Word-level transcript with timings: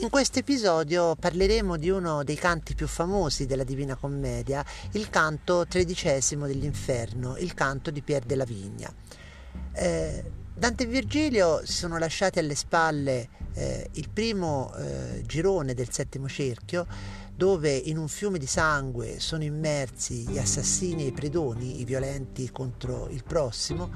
In 0.00 0.08
questo 0.08 0.38
episodio 0.38 1.14
parleremo 1.14 1.76
di 1.76 1.90
uno 1.90 2.24
dei 2.24 2.36
canti 2.36 2.74
più 2.74 2.86
famosi 2.86 3.44
della 3.44 3.64
Divina 3.64 3.96
Commedia, 3.96 4.64
il 4.92 5.10
canto 5.10 5.66
tredicesimo 5.66 6.46
dell'Inferno, 6.46 7.36
il 7.36 7.52
canto 7.52 7.90
di 7.90 8.00
Pier 8.00 8.24
della 8.24 8.44
Vigna. 8.44 8.90
Eh, 9.74 10.24
Dante 10.54 10.84
e 10.84 10.86
Virgilio 10.86 11.60
si 11.66 11.74
sono 11.74 11.98
lasciati 11.98 12.38
alle 12.38 12.54
spalle 12.54 13.28
eh, 13.52 13.90
il 13.92 14.08
primo 14.08 14.74
eh, 14.74 15.22
girone 15.26 15.74
del 15.74 15.92
settimo 15.92 16.28
cerchio, 16.28 16.86
dove 17.36 17.74
in 17.76 17.98
un 17.98 18.08
fiume 18.08 18.38
di 18.38 18.46
sangue 18.46 19.20
sono 19.20 19.42
immersi 19.42 20.26
gli 20.26 20.38
assassini 20.38 21.04
e 21.04 21.06
i 21.08 21.12
predoni, 21.12 21.78
i 21.78 21.84
violenti 21.84 22.50
contro 22.50 23.06
il 23.10 23.22
prossimo, 23.22 23.90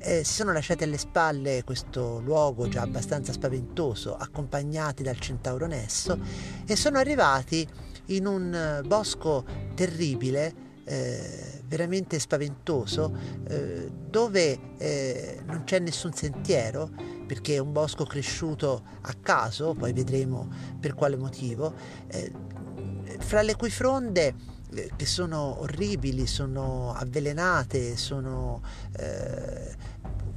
eh, 0.00 0.24
si 0.24 0.32
sono 0.34 0.52
lasciati 0.52 0.84
alle 0.84 0.98
spalle 0.98 1.62
questo 1.64 2.20
luogo 2.20 2.68
già 2.68 2.82
abbastanza 2.82 3.32
spaventoso, 3.32 4.16
accompagnati 4.16 5.02
dal 5.02 5.18
centauro 5.18 5.66
Nesso, 5.66 6.18
e 6.66 6.74
sono 6.74 6.98
arrivati 6.98 7.66
in 8.06 8.26
un 8.26 8.52
eh, 8.52 8.86
bosco 8.86 9.44
terribile, 9.74 10.68
eh, 10.84 11.62
veramente 11.66 12.18
spaventoso, 12.18 13.14
eh, 13.46 13.90
dove 14.08 14.58
eh, 14.78 15.42
non 15.46 15.62
c'è 15.64 15.78
nessun 15.78 16.12
sentiero, 16.12 16.90
perché 17.26 17.56
è 17.56 17.58
un 17.58 17.72
bosco 17.72 18.04
cresciuto 18.04 18.82
a 19.02 19.14
caso, 19.20 19.74
poi 19.74 19.92
vedremo 19.92 20.48
per 20.80 20.94
quale 20.94 21.16
motivo, 21.16 21.72
eh, 22.08 22.32
fra 23.18 23.42
le 23.42 23.54
cui 23.54 23.70
fronde 23.70 24.34
che 24.96 25.06
sono 25.06 25.60
orribili, 25.60 26.26
sono 26.26 26.92
avvelenate, 26.94 27.96
sono 27.96 28.62
eh, 28.96 29.74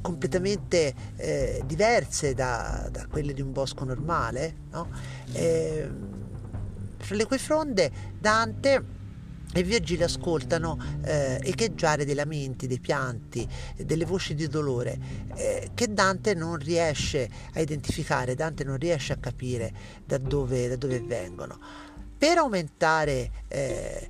completamente 0.01 0.93
eh, 1.15 1.61
diverse 1.65 2.33
da, 2.33 2.87
da, 2.91 3.07
quelle 3.07 3.33
di 3.33 3.41
un 3.41 3.51
bosco 3.51 3.85
normale, 3.85 4.55
no? 4.71 4.89
eh, 5.33 5.89
fra 6.97 7.15
le 7.15 7.25
cui 7.25 7.37
fronde 7.37 7.91
Dante 8.19 9.01
e 9.55 9.61
Virgilio 9.61 10.05
ascoltano 10.05 10.79
eh, 11.03 11.39
echeggiare 11.43 12.05
dei 12.05 12.15
lamenti, 12.15 12.65
dei 12.65 12.79
pianti, 12.79 13.47
delle 13.77 14.05
voci 14.05 14.33
di 14.33 14.47
dolore 14.47 14.97
eh, 15.35 15.69
che 15.75 15.93
Dante 15.93 16.33
non 16.33 16.57
riesce 16.57 17.29
a 17.53 17.59
identificare, 17.59 18.33
Dante 18.33 18.63
non 18.63 18.77
riesce 18.77 19.13
a 19.13 19.17
capire 19.17 19.71
da 20.05 20.17
dove, 20.17 20.67
da 20.69 20.75
dove 20.75 20.99
vengono. 21.01 21.59
Per 22.17 22.37
aumentare 22.37 23.31
eh, 23.47 24.09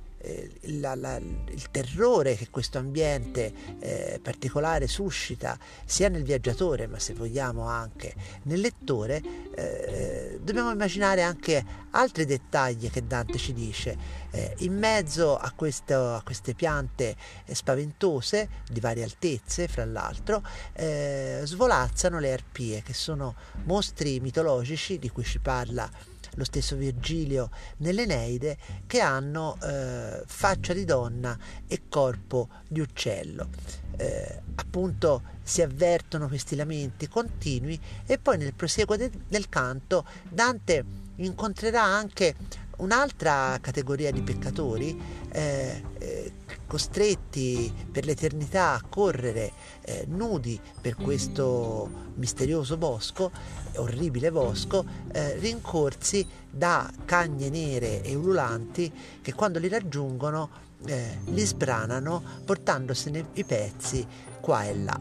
la, 0.80 0.94
la, 0.94 1.16
il 1.16 1.70
terrore 1.70 2.36
che 2.36 2.48
questo 2.50 2.78
ambiente 2.78 3.52
eh, 3.78 4.20
particolare 4.22 4.86
suscita 4.86 5.58
sia 5.84 6.08
nel 6.08 6.22
viaggiatore 6.22 6.86
ma 6.86 6.98
se 6.98 7.14
vogliamo 7.14 7.66
anche 7.66 8.14
nel 8.44 8.60
lettore, 8.60 9.22
eh, 9.54 10.38
dobbiamo 10.42 10.70
immaginare 10.70 11.22
anche 11.22 11.64
altri 11.90 12.24
dettagli 12.24 12.90
che 12.90 13.06
Dante 13.06 13.38
ci 13.38 13.52
dice. 13.52 13.96
Eh, 14.30 14.54
in 14.58 14.76
mezzo 14.76 15.36
a, 15.36 15.52
questo, 15.54 16.14
a 16.14 16.22
queste 16.22 16.54
piante 16.54 17.16
spaventose 17.50 18.48
di 18.68 18.80
varie 18.80 19.04
altezze, 19.04 19.68
fra 19.68 19.84
l'altro, 19.84 20.42
eh, 20.72 21.40
svolazzano 21.44 22.18
le 22.18 22.32
arpie 22.32 22.82
che 22.82 22.94
sono 22.94 23.34
mostri 23.64 24.20
mitologici 24.20 24.98
di 24.98 25.08
cui 25.08 25.24
ci 25.24 25.38
parla 25.38 25.88
lo 26.34 26.44
stesso 26.44 26.76
Virgilio 26.76 27.50
nell'Eneide, 27.78 28.56
che 28.86 29.00
hanno 29.00 29.56
eh, 29.62 30.22
faccia 30.26 30.72
di 30.72 30.84
donna 30.84 31.36
e 31.66 31.82
corpo 31.88 32.48
di 32.68 32.80
uccello. 32.80 33.48
Eh, 33.96 34.40
appunto 34.56 35.22
si 35.42 35.62
avvertono 35.62 36.26
questi 36.26 36.56
lamenti 36.56 37.06
continui 37.06 37.78
e 38.06 38.18
poi 38.18 38.38
nel 38.38 38.54
proseguo 38.54 38.96
de- 38.96 39.10
del 39.28 39.48
canto 39.48 40.04
Dante 40.28 40.84
incontrerà 41.16 41.82
anche 41.82 42.34
un'altra 42.78 43.58
categoria 43.60 44.10
di 44.10 44.22
peccatori 44.22 45.00
eh, 45.30 45.82
eh, 45.98 46.32
costretti 46.66 47.72
per 47.90 48.04
l'eternità 48.04 48.72
a 48.72 48.82
correre 48.88 49.52
eh, 49.82 50.04
nudi 50.08 50.58
per 50.80 50.94
questo 50.96 52.12
misterioso 52.14 52.76
bosco, 52.76 53.30
orribile 53.76 54.30
bosco, 54.30 54.84
eh, 55.12 55.36
rincorsi 55.38 56.26
da 56.50 56.90
cagne 57.04 57.48
nere 57.50 58.02
e 58.02 58.14
ululanti 58.14 58.92
che 59.20 59.34
quando 59.34 59.58
li 59.58 59.68
raggiungono 59.68 60.62
eh, 60.86 61.18
li 61.26 61.44
sbranano 61.44 62.22
portandosene 62.44 63.28
i 63.34 63.44
pezzi 63.44 64.06
qua 64.40 64.64
e 64.64 64.76
là. 64.76 65.00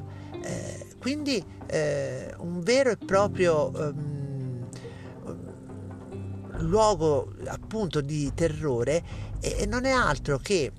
Quindi 0.99 1.43
un 2.37 2.61
vero 2.61 2.89
e 2.89 2.97
proprio 2.97 3.71
um, 3.73 4.22
luogo 6.65 7.33
appunto 7.45 8.01
di 8.01 8.31
terrore 8.33 9.31
e 9.39 9.65
non 9.65 9.83
è 9.85 9.91
altro 9.91 10.37
che 10.37 10.71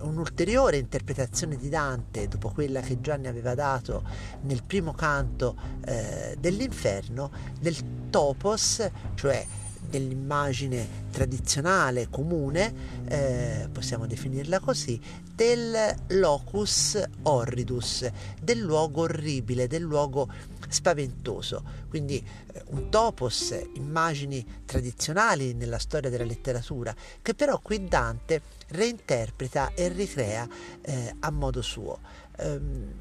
un'ulteriore 0.00 0.76
interpretazione 0.76 1.56
di 1.56 1.68
Dante 1.68 2.28
dopo 2.28 2.50
quella 2.50 2.80
che 2.80 3.00
Gianni 3.00 3.26
aveva 3.26 3.54
dato 3.54 4.04
nel 4.42 4.62
primo 4.62 4.92
canto 4.92 5.56
eh, 5.84 6.36
dell'inferno 6.38 7.32
del 7.60 7.76
topos, 8.10 8.88
cioè 9.14 9.44
dell'immagine 9.92 10.88
tradizionale 11.10 12.08
comune, 12.08 12.72
eh, 13.06 13.68
possiamo 13.70 14.06
definirla 14.06 14.58
così, 14.58 14.98
del 15.34 15.94
locus 16.08 16.98
horridus, 17.24 18.10
del 18.40 18.58
luogo 18.58 19.02
orribile, 19.02 19.66
del 19.66 19.82
luogo 19.82 20.32
spaventoso. 20.66 21.62
Quindi 21.90 22.16
eh, 22.54 22.62
un 22.68 22.88
topos, 22.88 23.54
immagini 23.74 24.62
tradizionali 24.64 25.52
nella 25.52 25.78
storia 25.78 26.08
della 26.08 26.24
letteratura, 26.24 26.94
che 27.20 27.34
però 27.34 27.60
qui 27.60 27.84
Dante 27.84 28.40
reinterpreta 28.68 29.74
e 29.74 29.88
ricrea 29.88 30.48
eh, 30.80 31.14
a 31.20 31.30
modo 31.30 31.60
suo. 31.60 31.98
Um, 32.38 32.94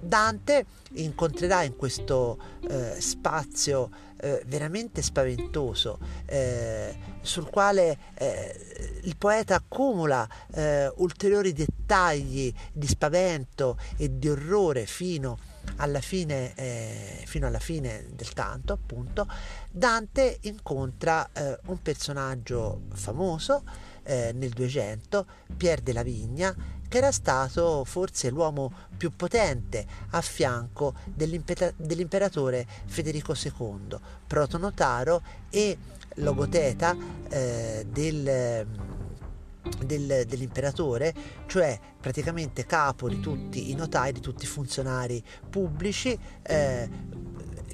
Dante 0.00 0.66
incontrerà 0.94 1.62
in 1.62 1.76
questo 1.76 2.38
eh, 2.68 2.96
spazio 3.00 3.90
eh, 4.22 4.42
veramente 4.46 5.02
spaventoso 5.02 5.98
eh, 6.26 6.96
sul 7.20 7.50
quale 7.50 7.98
eh, 8.14 9.00
il 9.02 9.16
poeta 9.16 9.56
accumula 9.56 10.28
eh, 10.54 10.92
ulteriori 10.96 11.52
dettagli 11.52 12.52
di 12.72 12.86
spavento 12.86 13.76
e 13.96 14.18
di 14.18 14.28
orrore 14.28 14.86
fino 14.86 15.38
alla 15.76 16.00
fine, 16.00 16.54
eh, 16.54 17.22
fino 17.26 17.48
alla 17.48 17.58
fine 17.58 18.06
del 18.14 18.32
canto 18.32 18.72
appunto. 18.72 19.26
Dante 19.70 20.38
incontra 20.42 21.28
un 21.66 21.82
personaggio 21.82 22.82
famoso 22.92 23.64
nel 24.04 24.50
200 24.50 25.26
Pier 25.56 25.80
della 25.80 26.02
Vigna 26.02 26.54
che 26.92 26.98
era 26.98 27.10
stato 27.10 27.84
forse 27.86 28.28
l'uomo 28.28 28.70
più 28.94 29.16
potente 29.16 29.86
a 30.10 30.20
fianco 30.20 30.92
dell'imperatore 31.06 32.66
Federico 32.84 33.32
II, 33.34 33.96
protonotaro 34.26 35.22
e 35.48 35.78
logoteta 36.16 36.94
eh, 37.30 37.86
del, 37.88 38.66
del, 39.86 40.26
dell'imperatore, 40.26 41.14
cioè 41.46 41.80
praticamente 41.98 42.66
capo 42.66 43.08
di 43.08 43.20
tutti 43.20 43.70
i 43.70 43.74
notai, 43.74 44.12
di 44.12 44.20
tutti 44.20 44.44
i 44.44 44.48
funzionari 44.48 45.24
pubblici, 45.48 46.18
eh, 46.42 46.90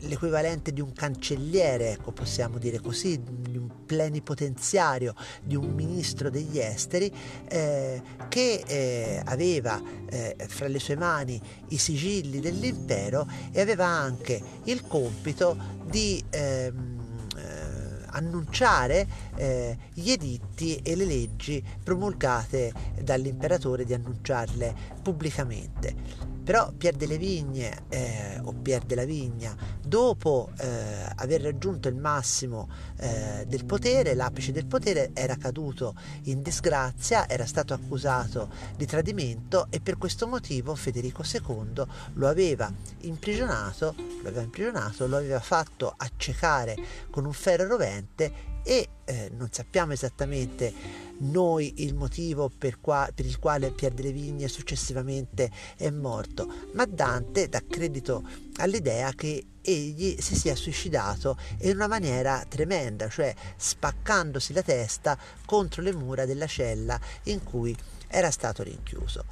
l'equivalente 0.02 0.72
di 0.72 0.80
un 0.80 0.92
cancelliere, 0.92 1.92
ecco, 1.92 2.12
possiamo 2.12 2.58
dire 2.58 2.80
così, 2.80 3.20
di 3.22 3.56
un 3.56 3.68
plenipotenziario, 3.86 5.14
di 5.42 5.56
un 5.56 5.70
ministro 5.74 6.30
degli 6.30 6.58
esteri, 6.58 7.12
eh, 7.48 8.02
che 8.28 8.62
eh, 8.66 9.22
aveva 9.24 9.80
eh, 10.08 10.36
fra 10.48 10.68
le 10.68 10.78
sue 10.78 10.96
mani 10.96 11.40
i 11.68 11.78
sigilli 11.78 12.40
dell'impero 12.40 13.26
e 13.50 13.60
aveva 13.60 13.86
anche 13.86 14.40
il 14.64 14.86
compito 14.86 15.56
di 15.84 16.22
ehm, 16.30 16.98
eh, 17.36 17.78
annunciare 18.10 19.06
eh, 19.36 19.76
gli 19.92 20.10
editti 20.10 20.76
e 20.76 20.96
le 20.96 21.04
leggi 21.04 21.64
promulgate 21.82 22.72
dall'imperatore, 23.00 23.84
di 23.84 23.94
annunciarle 23.94 24.74
pubblicamente. 25.02 26.27
Però 26.48 26.72
Pier 26.72 26.96
delle 26.96 27.18
Vigne 27.18 27.84
eh, 27.90 28.40
o 28.42 28.54
Pier 28.54 28.82
della 28.84 29.04
Vigna, 29.04 29.54
dopo 29.84 30.48
eh, 30.58 31.12
aver 31.16 31.42
raggiunto 31.42 31.88
il 31.88 31.94
massimo 31.94 32.70
eh, 32.96 33.44
del 33.46 33.66
potere, 33.66 34.14
l'apice 34.14 34.50
del 34.50 34.64
potere, 34.64 35.10
era 35.12 35.36
caduto 35.36 35.94
in 36.22 36.40
disgrazia, 36.40 37.28
era 37.28 37.44
stato 37.44 37.74
accusato 37.74 38.48
di 38.78 38.86
tradimento 38.86 39.66
e 39.68 39.80
per 39.80 39.98
questo 39.98 40.26
motivo 40.26 40.74
Federico 40.74 41.22
II 41.22 41.84
lo 42.14 42.28
aveva 42.28 42.72
imprigionato, 43.00 43.94
lo 44.22 44.28
aveva 44.28 44.40
imprigionato, 44.40 45.06
lo 45.06 45.18
aveva 45.18 45.40
fatto 45.40 45.92
accecare 45.94 46.76
con 47.10 47.26
un 47.26 47.34
ferro 47.34 47.66
rovente 47.66 48.56
e 48.62 48.88
eh, 49.04 49.30
non 49.36 49.48
sappiamo 49.50 49.92
esattamente 49.92 50.72
noi 51.18 51.82
il 51.82 51.94
motivo 51.94 52.50
per, 52.56 52.80
qua, 52.80 53.08
per 53.12 53.26
il 53.26 53.38
quale 53.38 53.70
Pier 53.70 53.92
delle 53.92 54.12
Vigne 54.12 54.48
successivamente 54.48 55.50
è 55.76 55.90
morto, 55.90 56.46
ma 56.74 56.84
Dante 56.84 57.48
dà 57.48 57.62
credito 57.68 58.22
all'idea 58.56 59.12
che 59.12 59.44
egli 59.60 60.16
si 60.20 60.36
sia 60.36 60.54
suicidato 60.54 61.36
in 61.62 61.74
una 61.74 61.88
maniera 61.88 62.44
tremenda, 62.48 63.08
cioè 63.08 63.34
spaccandosi 63.56 64.52
la 64.52 64.62
testa 64.62 65.18
contro 65.44 65.82
le 65.82 65.92
mura 65.92 66.24
della 66.24 66.46
cella 66.46 66.98
in 67.24 67.42
cui 67.42 67.76
era 68.06 68.30
stato 68.30 68.62
rinchiuso. 68.62 69.24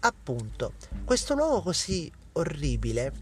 Appunto, 0.00 0.74
questo 1.04 1.34
luogo 1.34 1.62
così 1.62 2.10
orribile, 2.32 3.12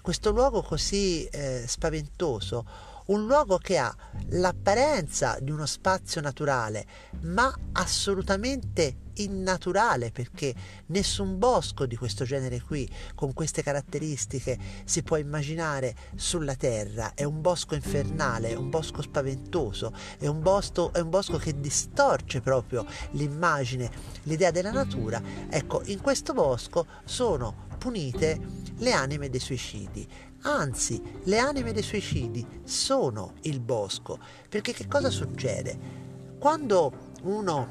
questo 0.00 0.30
luogo 0.30 0.62
così 0.62 1.24
eh, 1.26 1.64
spaventoso, 1.66 2.66
un 3.06 3.26
luogo 3.26 3.58
che 3.58 3.76
ha 3.76 3.94
l'apparenza 4.30 5.38
di 5.40 5.50
uno 5.50 5.66
spazio 5.66 6.20
naturale, 6.20 6.86
ma 7.22 7.52
assolutamente 7.72 9.02
innaturale 9.18 10.10
perché 10.10 10.54
nessun 10.86 11.38
bosco 11.38 11.86
di 11.86 11.96
questo 11.96 12.24
genere 12.24 12.60
qui, 12.60 12.88
con 13.14 13.32
queste 13.32 13.62
caratteristiche, 13.62 14.58
si 14.84 15.02
può 15.02 15.16
immaginare 15.16 15.94
sulla 16.14 16.54
terra. 16.54 17.12
È 17.14 17.24
un 17.24 17.40
bosco 17.40 17.74
infernale, 17.74 18.50
è 18.50 18.54
un 18.54 18.70
bosco 18.70 19.02
spaventoso, 19.02 19.92
è 20.18 20.26
un 20.26 20.40
bosco, 20.40 20.92
è 20.92 21.00
un 21.00 21.10
bosco 21.10 21.36
che 21.36 21.60
distorce 21.60 22.40
proprio 22.40 22.86
l'immagine, 23.12 23.90
l'idea 24.24 24.50
della 24.50 24.72
natura. 24.72 25.20
Ecco, 25.48 25.82
in 25.84 26.00
questo 26.00 26.32
bosco 26.32 26.86
sono 27.04 27.66
punite 27.78 28.62
le 28.78 28.92
anime 28.92 29.28
dei 29.28 29.40
suicidi 29.40 30.08
Anzi, 30.46 31.02
le 31.22 31.38
anime 31.38 31.72
dei 31.72 31.82
suicidi 31.82 32.46
sono 32.64 33.32
il 33.42 33.60
bosco, 33.60 34.18
perché 34.46 34.74
che 34.74 34.86
cosa 34.86 35.08
succede? 35.08 36.02
Quando 36.38 37.12
uno, 37.22 37.66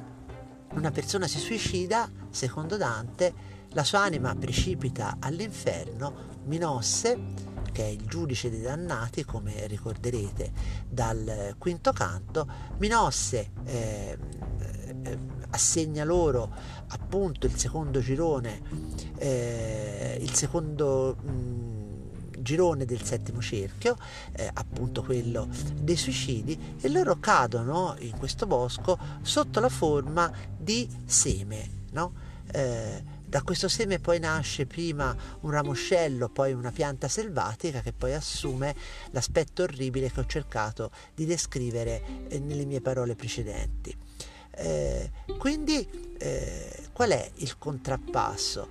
una 0.71 0.89
persona 0.89 1.27
si 1.27 1.37
suicida, 1.37 2.09
secondo 2.31 2.75
Dante, 2.75 3.51
la 3.73 3.83
sua 3.83 3.99
anima 3.99 4.33
precipita 4.33 5.17
all'inferno, 5.19 6.31
Minosse, 6.45 7.51
che 7.71 7.83
è 7.83 7.89
il 7.89 8.07
giudice 8.07 8.49
dei 8.49 8.61
dannati, 8.61 9.23
come 9.23 9.67
ricorderete 9.67 10.51
dal 10.89 11.53
quinto 11.59 11.91
canto, 11.91 12.47
Minosse 12.79 13.51
eh, 13.65 14.17
eh, 15.03 15.17
assegna 15.51 16.03
loro 16.03 16.51
appunto 16.87 17.45
il 17.45 17.55
secondo 17.55 17.99
girone, 17.99 18.61
eh, 19.19 20.17
il 20.19 20.33
secondo... 20.33 21.17
Mh, 21.21 21.62
girone 22.43 22.85
del 22.85 23.01
settimo 23.01 23.41
cerchio, 23.41 23.97
eh, 24.33 24.49
appunto 24.53 25.01
quello 25.01 25.47
dei 25.73 25.95
suicidi, 25.95 26.75
e 26.79 26.89
loro 26.89 27.17
cadono 27.19 27.95
in 27.99 28.15
questo 28.17 28.45
bosco 28.45 28.99
sotto 29.23 29.59
la 29.59 29.69
forma 29.69 30.31
di 30.55 30.87
seme. 31.05 31.81
No? 31.91 32.13
Eh, 32.51 33.21
da 33.33 33.41
questo 33.41 33.67
seme 33.67 33.97
poi 33.97 34.19
nasce 34.19 34.67
prima 34.67 35.15
un 35.39 35.49
ramoscello, 35.49 36.29
poi 36.29 36.53
una 36.53 36.71
pianta 36.71 37.07
selvatica 37.07 37.81
che 37.81 37.91
poi 37.91 38.13
assume 38.13 38.75
l'aspetto 39.09 39.63
orribile 39.63 40.11
che 40.11 40.19
ho 40.19 40.25
cercato 40.27 40.91
di 41.15 41.25
descrivere 41.25 42.27
eh, 42.27 42.37
nelle 42.37 42.65
mie 42.65 42.79
parole 42.79 43.15
precedenti. 43.15 43.95
Eh, 44.51 45.09
quindi 45.39 46.15
eh, 46.19 46.89
qual 46.91 47.09
è 47.09 47.31
il 47.37 47.57
contrappasso? 47.57 48.67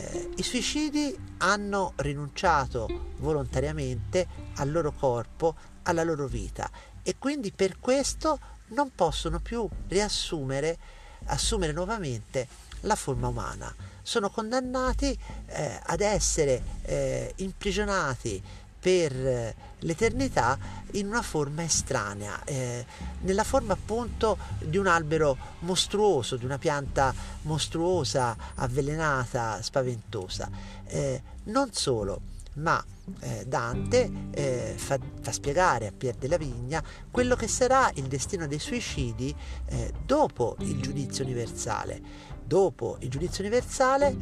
Eh, 0.00 0.30
i 0.36 0.42
suicidi 0.42 1.14
hanno 1.38 1.92
rinunciato 1.96 3.12
volontariamente 3.18 4.26
al 4.56 4.70
loro 4.70 4.92
corpo, 4.92 5.54
alla 5.82 6.02
loro 6.02 6.26
vita 6.26 6.70
e 7.02 7.16
quindi 7.18 7.52
per 7.52 7.78
questo 7.78 8.38
non 8.68 8.92
possono 8.94 9.40
più 9.40 9.68
riassumere, 9.88 10.78
assumere 11.26 11.72
nuovamente 11.72 12.46
la 12.80 12.94
forma 12.94 13.28
umana. 13.28 13.74
Sono 14.02 14.30
condannati 14.30 15.16
eh, 15.46 15.80
ad 15.84 16.00
essere 16.00 16.62
eh, 16.82 17.32
imprigionati 17.36 18.42
per 18.80 19.12
eh, 19.12 19.54
l'eternità 19.80 20.58
in 20.92 21.06
una 21.06 21.22
forma 21.22 21.62
estranea, 21.62 22.42
eh, 22.44 22.84
nella 23.20 23.44
forma 23.44 23.74
appunto 23.74 24.38
di 24.58 24.78
un 24.78 24.86
albero 24.86 25.36
mostruoso, 25.60 26.36
di 26.36 26.46
una 26.46 26.58
pianta 26.58 27.14
mostruosa, 27.42 28.36
avvelenata, 28.54 29.60
spaventosa. 29.62 30.50
Eh, 30.86 31.22
non 31.44 31.72
solo, 31.72 32.20
ma 32.54 32.82
eh, 33.20 33.44
Dante 33.46 34.10
eh, 34.30 34.74
fa, 34.76 34.98
fa, 35.20 35.32
spiegare 35.32 35.86
a 35.86 35.92
Pier 35.96 36.14
della 36.14 36.38
Vigna 36.38 36.82
quello 37.10 37.36
che 37.36 37.48
sarà 37.48 37.90
il 37.94 38.04
destino 38.04 38.46
dei 38.46 38.58
suicidi 38.58 39.34
eh, 39.66 39.92
dopo 40.04 40.56
il 40.60 40.80
giudizio 40.80 41.24
universale. 41.24 42.28
Dopo 42.50 42.96
il 42.98 43.08
giudizio 43.08 43.44
universale 43.44 44.16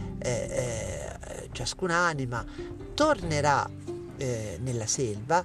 ciascun'anima 1.50 2.44
tornerà 2.92 3.66
eh, 4.18 4.58
nella 4.60 4.86
selva 4.86 5.44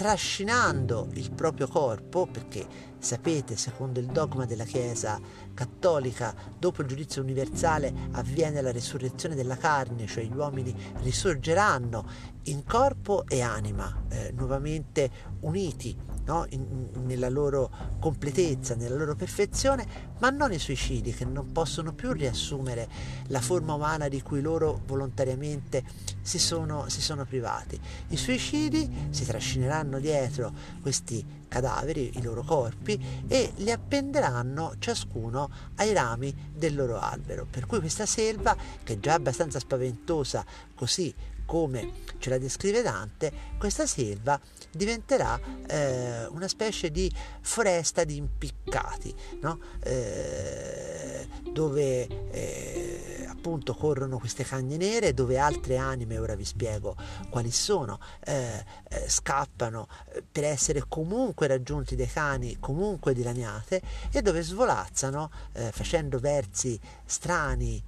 trascinando 0.00 1.08
il 1.12 1.30
proprio 1.30 1.68
corpo, 1.68 2.26
perché 2.26 2.66
sapete, 2.98 3.54
secondo 3.56 4.00
il 4.00 4.06
dogma 4.06 4.46
della 4.46 4.64
Chiesa 4.64 5.20
cattolica, 5.52 6.34
dopo 6.58 6.80
il 6.80 6.88
giudizio 6.88 7.20
universale 7.20 7.92
avviene 8.12 8.62
la 8.62 8.72
resurrezione 8.72 9.34
della 9.34 9.58
carne, 9.58 10.06
cioè 10.06 10.24
gli 10.24 10.34
uomini 10.34 10.74
risorgeranno 11.02 12.06
in 12.44 12.64
corpo 12.64 13.26
e 13.28 13.42
anima, 13.42 14.04
eh, 14.08 14.32
nuovamente 14.34 15.10
uniti 15.40 15.94
no? 16.30 16.46
in, 16.50 16.88
nella 17.06 17.28
loro 17.28 17.70
completezza, 17.98 18.76
nella 18.76 18.94
loro 18.94 19.16
perfezione, 19.16 19.84
ma 20.18 20.30
non 20.30 20.52
i 20.52 20.58
suicidi 20.58 21.12
che 21.12 21.24
non 21.24 21.50
possono 21.50 21.92
più 21.92 22.12
riassumere 22.12 22.88
la 23.26 23.40
forma 23.40 23.74
umana 23.74 24.08
di 24.08 24.22
cui 24.22 24.40
loro 24.40 24.80
volontariamente 24.86 25.82
si 26.22 26.38
sono, 26.38 26.88
si 26.88 27.00
sono 27.00 27.24
privati. 27.24 27.78
I 28.08 28.16
suicidi 28.16 29.08
si 29.10 29.24
trascineranno 29.24 29.98
dietro 29.98 30.52
questi 30.80 31.38
cadaveri, 31.48 32.16
i 32.16 32.22
loro 32.22 32.42
corpi, 32.42 33.24
e 33.26 33.52
li 33.56 33.72
appenderanno 33.72 34.74
ciascuno 34.78 35.50
ai 35.76 35.92
rami 35.92 36.32
del 36.54 36.76
loro 36.76 37.00
albero. 37.00 37.44
Per 37.50 37.66
cui 37.66 37.80
questa 37.80 38.06
selva, 38.06 38.56
che 38.84 38.94
è 38.94 38.98
già 39.00 39.14
abbastanza 39.14 39.58
spaventosa 39.58 40.44
così 40.76 41.12
come 41.50 41.90
ce 42.18 42.30
la 42.30 42.38
descrive 42.38 42.80
Dante, 42.80 43.32
questa 43.58 43.84
selva 43.84 44.40
diventerà 44.70 45.36
eh, 45.66 46.26
una 46.26 46.46
specie 46.46 46.92
di 46.92 47.12
foresta 47.40 48.04
di 48.04 48.14
impiccati, 48.14 49.12
no? 49.40 49.58
eh, 49.82 51.26
dove 51.50 52.06
eh, 52.30 53.19
appunto 53.40 53.74
corrono 53.74 54.18
queste 54.18 54.44
cagne 54.44 54.76
nere, 54.76 55.14
dove 55.14 55.38
altre 55.38 55.78
anime, 55.78 56.18
ora 56.18 56.34
vi 56.34 56.44
spiego 56.44 56.94
quali 57.30 57.50
sono, 57.50 57.98
eh, 58.22 58.64
eh, 58.88 59.08
scappano 59.08 59.88
eh, 60.12 60.22
per 60.30 60.44
essere 60.44 60.84
comunque 60.86 61.46
raggiunti 61.46 61.96
dai 61.96 62.06
cani, 62.06 62.58
comunque 62.60 63.14
dilaniate, 63.14 63.80
e 64.12 64.20
dove 64.20 64.42
svolazzano 64.42 65.30
facendo 65.70 66.18
versi 66.18 66.78
strani, 67.04 67.82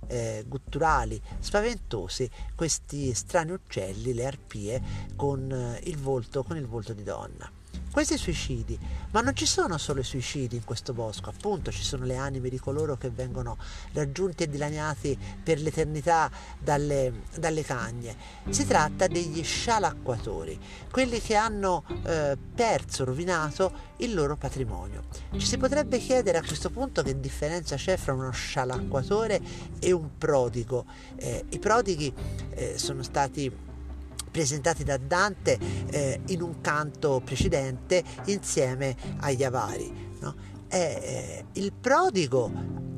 gutturali, 0.46 1.20
spaventosi, 1.38 2.30
questi 2.54 3.12
strani 3.12 3.52
uccelli, 3.52 4.14
le 4.14 4.26
arpie, 4.26 4.82
con 5.16 5.78
il 5.82 5.98
volto, 5.98 6.42
con 6.42 6.56
il 6.56 6.66
volto 6.66 6.92
di 6.92 7.02
donna. 7.02 7.61
Questi 7.92 8.16
suicidi, 8.16 8.78
ma 9.10 9.20
non 9.20 9.36
ci 9.36 9.44
sono 9.44 9.76
solo 9.76 10.00
i 10.00 10.04
suicidi 10.04 10.56
in 10.56 10.64
questo 10.64 10.94
bosco, 10.94 11.28
appunto 11.28 11.70
ci 11.70 11.82
sono 11.82 12.06
le 12.06 12.16
anime 12.16 12.48
di 12.48 12.58
coloro 12.58 12.96
che 12.96 13.10
vengono 13.10 13.58
raggiunti 13.92 14.44
e 14.44 14.48
dilaniati 14.48 15.18
per 15.42 15.60
l'eternità 15.60 16.30
dalle, 16.58 17.24
dalle 17.36 17.62
cagne. 17.62 18.16
Si 18.48 18.66
tratta 18.66 19.08
degli 19.08 19.44
scialacquatori, 19.44 20.58
quelli 20.90 21.20
che 21.20 21.34
hanno 21.34 21.84
eh, 22.04 22.38
perso, 22.54 23.04
rovinato 23.04 23.90
il 23.98 24.14
loro 24.14 24.38
patrimonio. 24.38 25.04
Ci 25.36 25.46
si 25.46 25.58
potrebbe 25.58 25.98
chiedere 25.98 26.38
a 26.38 26.42
questo 26.42 26.70
punto 26.70 27.02
che 27.02 27.20
differenza 27.20 27.76
c'è 27.76 27.98
fra 27.98 28.14
uno 28.14 28.30
scialacquatore 28.30 29.38
e 29.78 29.92
un 29.92 30.16
prodigo. 30.16 30.86
Eh, 31.16 31.44
I 31.50 31.58
prodighi 31.58 32.10
eh, 32.54 32.78
sono 32.78 33.02
stati 33.02 33.70
presentati 34.32 34.82
da 34.82 34.96
Dante 34.96 35.58
eh, 35.90 36.20
in 36.28 36.42
un 36.42 36.60
canto 36.60 37.20
precedente 37.24 38.02
insieme 38.24 38.96
agli 39.20 39.44
avari. 39.44 40.10
No? 40.18 40.34
Eh, 40.66 41.44
il 41.52 41.72
prodigo, 41.72 42.50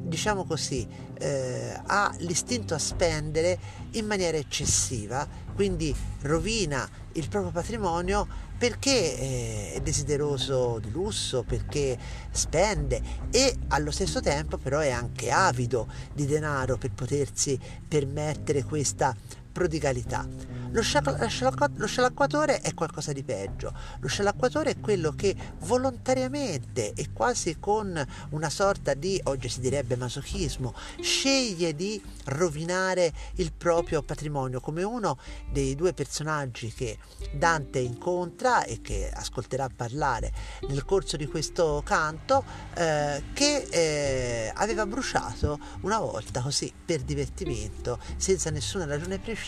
diciamo 0.04 0.44
così, 0.44 0.86
eh, 1.18 1.80
ha 1.84 2.14
l'istinto 2.18 2.74
a 2.74 2.78
spendere 2.78 3.58
in 3.92 4.06
maniera 4.06 4.36
eccessiva, 4.36 5.26
quindi 5.54 5.94
rovina 6.22 6.88
il 7.12 7.28
proprio 7.28 7.50
patrimonio 7.50 8.26
perché 8.56 9.18
eh, 9.18 9.72
è 9.74 9.80
desideroso 9.80 10.78
di 10.78 10.90
lusso, 10.90 11.42
perché 11.42 11.98
spende 12.30 13.02
e 13.30 13.56
allo 13.68 13.90
stesso 13.90 14.20
tempo 14.20 14.56
però 14.56 14.78
è 14.78 14.90
anche 14.90 15.30
avido 15.30 15.88
di 16.12 16.26
denaro 16.26 16.76
per 16.76 16.92
potersi 16.92 17.58
permettere 17.86 18.62
questa 18.62 19.14
prodigalità. 19.54 20.26
Lo, 20.74 20.82
scialacquatore 20.82 22.60
è 22.60 22.74
qualcosa 22.74 23.12
di 23.12 23.22
peggio. 23.22 23.72
Lo 24.00 24.08
scialacquatore 24.08 24.70
è 24.72 24.80
quello 24.80 25.12
che 25.12 25.32
volontariamente 25.60 26.92
e 26.94 27.12
quasi 27.12 27.60
con 27.60 28.04
una 28.30 28.50
sorta 28.50 28.92
di, 28.94 29.20
oggi 29.24 29.48
si 29.48 29.60
direbbe 29.60 29.94
masochismo, 29.94 30.74
sceglie 31.00 31.76
di 31.76 32.02
rovinare 32.24 33.12
il 33.36 33.52
proprio 33.52 34.02
patrimonio, 34.02 34.58
come 34.58 34.82
uno 34.82 35.16
dei 35.52 35.76
due 35.76 35.92
personaggi 35.92 36.72
che 36.72 36.98
Dante 37.32 37.78
incontra 37.78 38.64
e 38.64 38.80
che 38.82 39.12
ascolterà 39.14 39.68
parlare 39.74 40.32
nel 40.68 40.84
corso 40.84 41.16
di 41.16 41.26
questo 41.26 41.82
canto, 41.84 42.42
eh, 42.74 43.22
che 43.32 43.68
eh, 43.70 44.52
aveva 44.52 44.86
bruciato 44.86 45.60
una 45.82 46.00
volta 46.00 46.40
così 46.40 46.72
per 46.84 47.02
divertimento, 47.02 48.00
senza 48.16 48.50
nessuna 48.50 48.86
ragione 48.86 49.20
precisa, 49.20 49.42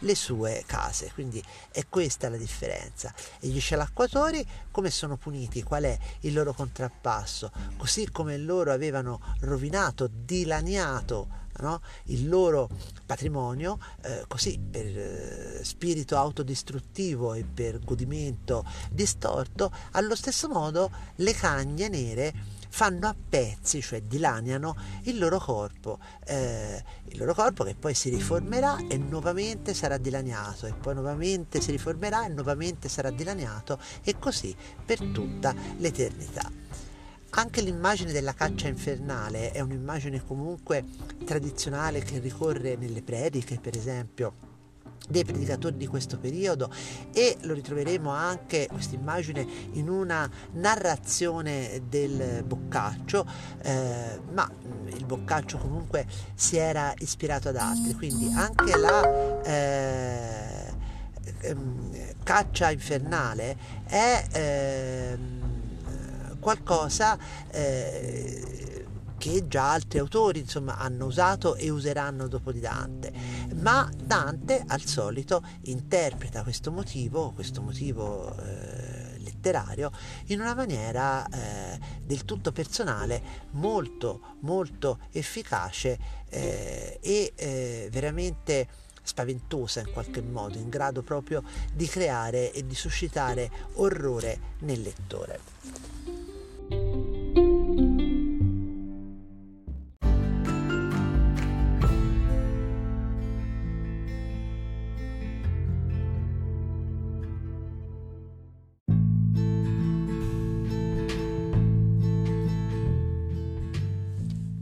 le 0.00 0.14
sue 0.14 0.64
case, 0.66 1.10
quindi 1.12 1.42
è 1.70 1.86
questa 1.88 2.28
la 2.28 2.36
differenza. 2.36 3.12
E 3.40 3.48
gli 3.48 3.60
scialacquatori 3.60 4.46
come 4.70 4.90
sono 4.90 5.16
puniti? 5.16 5.62
Qual 5.62 5.82
è 5.82 5.98
il 6.20 6.32
loro 6.32 6.52
contrappasso? 6.52 7.50
Così 7.76 8.10
come 8.10 8.36
loro 8.38 8.72
avevano 8.72 9.20
rovinato, 9.40 10.08
dilaniato 10.10 11.46
No? 11.58 11.80
il 12.04 12.28
loro 12.28 12.68
patrimonio 13.04 13.80
eh, 14.02 14.22
così 14.28 14.60
per 14.60 14.86
eh, 14.86 15.60
spirito 15.64 16.16
autodistruttivo 16.16 17.34
e 17.34 17.42
per 17.42 17.80
godimento 17.80 18.64
distorto, 18.92 19.72
allo 19.92 20.14
stesso 20.14 20.48
modo 20.48 20.88
le 21.16 21.32
cagne 21.32 21.88
nere 21.88 22.32
fanno 22.68 23.06
a 23.08 23.16
pezzi, 23.28 23.80
cioè 23.80 24.02
dilaniano 24.02 24.76
il 25.04 25.18
loro 25.18 25.38
corpo, 25.38 25.98
eh, 26.24 26.82
il 27.06 27.18
loro 27.18 27.34
corpo 27.34 27.64
che 27.64 27.74
poi 27.74 27.94
si 27.94 28.10
riformerà 28.10 28.86
e 28.88 28.96
nuovamente 28.98 29.74
sarà 29.74 29.98
dilaniato 29.98 30.66
e 30.66 30.72
poi 30.72 30.94
nuovamente 30.94 31.60
si 31.60 31.70
riformerà 31.70 32.26
e 32.26 32.28
nuovamente 32.28 32.88
sarà 32.88 33.10
dilaniato 33.10 33.78
e 34.02 34.18
così 34.18 34.54
per 34.84 35.00
tutta 35.12 35.54
l'eternità. 35.78 36.50
Anche 37.30 37.60
l'immagine 37.60 38.10
della 38.10 38.32
caccia 38.32 38.68
infernale 38.68 39.50
è 39.52 39.60
un'immagine 39.60 40.24
comunque 40.24 40.84
tradizionale 41.24 42.00
che 42.00 42.18
ricorre 42.18 42.76
nelle 42.76 43.02
prediche, 43.02 43.58
per 43.60 43.76
esempio 43.76 44.47
dei 45.08 45.24
predicatori 45.24 45.76
di 45.76 45.86
questo 45.86 46.18
periodo 46.18 46.70
e 47.12 47.36
lo 47.42 47.54
ritroveremo 47.54 48.10
anche 48.10 48.68
questa 48.70 48.94
immagine 48.94 49.46
in 49.72 49.88
una 49.88 50.28
narrazione 50.52 51.82
del 51.88 52.44
Boccaccio 52.46 53.26
eh, 53.62 54.20
ma 54.32 54.50
il 54.86 55.04
Boccaccio 55.06 55.58
comunque 55.58 56.06
si 56.34 56.56
era 56.56 56.92
ispirato 56.98 57.48
ad 57.48 57.56
altri 57.56 57.94
quindi 57.94 58.30
anche 58.34 58.76
la 58.76 59.42
eh, 59.42 60.72
ehm, 61.40 62.14
caccia 62.22 62.70
infernale 62.70 63.56
è 63.84 64.26
eh, 64.32 65.18
qualcosa 66.38 67.18
che 69.18 69.46
già 69.48 69.72
altri 69.72 69.98
autori 69.98 70.38
insomma, 70.38 70.78
hanno 70.78 71.06
usato 71.06 71.56
e 71.56 71.68
useranno 71.68 72.28
dopo 72.28 72.52
di 72.52 72.60
Dante. 72.60 73.12
Ma 73.60 73.90
Dante 73.94 74.64
al 74.66 74.84
solito 74.84 75.44
interpreta 75.62 76.42
questo 76.42 76.70
motivo, 76.70 77.32
questo 77.32 77.60
motivo 77.60 78.34
eh, 78.38 79.18
letterario, 79.18 79.90
in 80.26 80.40
una 80.40 80.54
maniera 80.54 81.26
eh, 81.28 81.78
del 82.02 82.24
tutto 82.24 82.52
personale, 82.52 83.46
molto 83.52 84.36
molto 84.40 85.00
efficace 85.10 85.98
eh, 86.28 86.98
e 87.02 87.32
eh, 87.34 87.88
veramente 87.90 88.68
spaventosa 89.02 89.80
in 89.80 89.90
qualche 89.92 90.20
modo, 90.20 90.58
in 90.58 90.68
grado 90.68 91.02
proprio 91.02 91.42
di 91.72 91.86
creare 91.86 92.52
e 92.52 92.66
di 92.66 92.74
suscitare 92.74 93.50
orrore 93.74 94.38
nel 94.60 94.82
lettore. 94.82 95.97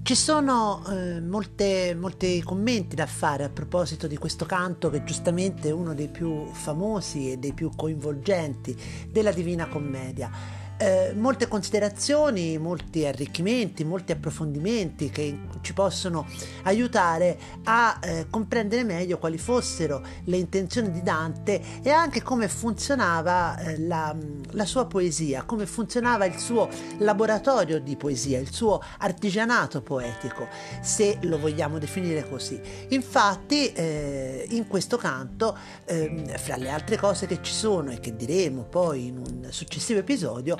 Ci 0.06 0.14
sono 0.14 0.84
eh, 0.88 1.20
molti 1.20 2.40
commenti 2.44 2.94
da 2.94 3.06
fare 3.06 3.42
a 3.42 3.48
proposito 3.48 4.06
di 4.06 4.16
questo 4.16 4.44
canto 4.46 4.88
che 4.88 5.02
giustamente 5.02 5.70
è 5.70 5.72
uno 5.72 5.94
dei 5.94 6.06
più 6.06 6.46
famosi 6.52 7.32
e 7.32 7.38
dei 7.38 7.52
più 7.52 7.72
coinvolgenti 7.74 8.76
della 9.10 9.32
Divina 9.32 9.66
Commedia 9.66 10.30
eh, 10.78 11.12
molte 11.14 11.48
considerazioni, 11.48 12.58
molti 12.58 13.06
arricchimenti, 13.06 13.84
molti 13.84 14.12
approfondimenti 14.12 15.10
che 15.10 15.38
ci 15.62 15.72
possono 15.72 16.26
aiutare 16.64 17.38
a 17.64 17.98
eh, 18.00 18.26
comprendere 18.28 18.84
meglio 18.84 19.18
quali 19.18 19.38
fossero 19.38 20.02
le 20.24 20.36
intenzioni 20.36 20.90
di 20.90 21.02
Dante 21.02 21.60
e 21.82 21.90
anche 21.90 22.22
come 22.22 22.48
funzionava 22.48 23.58
eh, 23.58 23.78
la, 23.80 24.14
la, 24.50 24.64
sua 24.64 24.86
poesia, 24.86 25.44
come 25.44 25.66
funzionava 25.66 26.26
il 26.26 26.38
suo 26.38 26.68
laboratorio 26.98 27.80
di 27.80 27.96
poesia, 27.96 28.38
il 28.38 28.52
suo 28.52 28.82
artigianato 28.98 29.82
poetico, 29.82 30.48
se 30.82 31.18
lo 31.22 31.38
vogliamo 31.38 31.78
definire 31.78 32.28
così. 32.28 32.60
Infatti 32.88 33.72
eh, 33.72 34.46
in 34.50 34.66
questo 34.66 34.96
canto, 34.96 35.56
ehm, 35.84 36.36
fra 36.36 36.56
le 36.56 36.68
altre 36.68 36.96
cose 36.96 37.26
che 37.26 37.38
ci 37.40 37.52
sono 37.52 37.90
e 37.90 38.00
che 38.00 38.14
diremo 38.14 38.64
poi 38.64 39.06
in 39.06 39.18
un 39.18 39.46
successivo 39.50 40.00
episodio, 40.00 40.56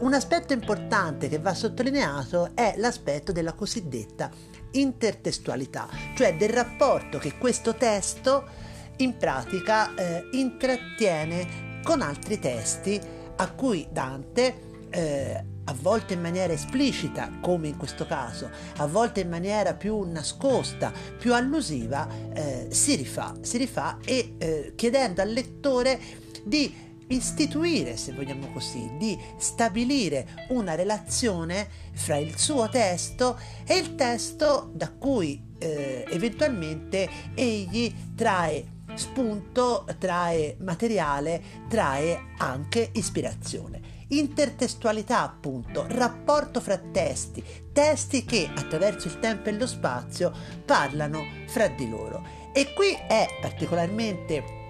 un 0.00 0.14
aspetto 0.14 0.52
importante 0.52 1.28
che 1.28 1.38
va 1.38 1.54
sottolineato 1.54 2.50
è 2.54 2.74
l'aspetto 2.76 3.32
della 3.32 3.52
cosiddetta 3.52 4.30
intertestualità, 4.72 5.88
cioè 6.14 6.36
del 6.36 6.50
rapporto 6.50 7.18
che 7.18 7.36
questo 7.38 7.74
testo 7.74 8.44
in 8.98 9.16
pratica 9.16 9.94
eh, 9.94 10.28
intrattiene 10.32 11.80
con 11.82 12.02
altri 12.02 12.38
testi 12.38 13.00
a 13.36 13.50
cui 13.52 13.86
Dante 13.90 14.66
eh, 14.90 15.44
a 15.68 15.74
volte 15.80 16.14
in 16.14 16.22
maniera 16.22 16.52
esplicita, 16.52 17.30
come 17.40 17.68
in 17.68 17.76
questo 17.76 18.06
caso, 18.06 18.50
a 18.78 18.86
volte 18.86 19.20
in 19.20 19.28
maniera 19.28 19.74
più 19.74 20.02
nascosta, 20.04 20.92
più 21.18 21.34
allusiva, 21.34 22.08
eh, 22.32 22.68
si 22.70 22.94
rifà, 22.94 23.34
si 23.42 23.58
rifà 23.58 23.98
e 24.02 24.34
eh, 24.38 24.72
chiedendo 24.74 25.20
al 25.20 25.28
lettore 25.28 26.00
di 26.42 26.87
istituire, 27.08 27.96
se 27.96 28.12
vogliamo 28.12 28.48
così, 28.52 28.90
di 28.98 29.18
stabilire 29.36 30.46
una 30.48 30.74
relazione 30.74 31.68
fra 31.92 32.16
il 32.16 32.38
suo 32.38 32.68
testo 32.68 33.38
e 33.64 33.76
il 33.76 33.94
testo 33.94 34.70
da 34.74 34.90
cui 34.90 35.42
eh, 35.58 36.04
eventualmente 36.08 37.08
egli 37.34 37.92
trae 38.14 38.76
spunto, 38.94 39.86
trae 39.98 40.56
materiale, 40.60 41.42
trae 41.68 42.34
anche 42.38 42.90
ispirazione. 42.92 43.96
Intertestualità, 44.08 45.22
appunto, 45.22 45.84
rapporto 45.88 46.60
fra 46.60 46.78
testi, 46.78 47.44
testi 47.72 48.24
che 48.24 48.50
attraverso 48.54 49.06
il 49.06 49.18
tempo 49.18 49.50
e 49.50 49.52
lo 49.52 49.66
spazio 49.66 50.32
parlano 50.64 51.22
fra 51.46 51.68
di 51.68 51.88
loro. 51.88 52.24
E 52.54 52.72
qui 52.72 52.92
è 52.92 53.26
particolarmente 53.40 54.67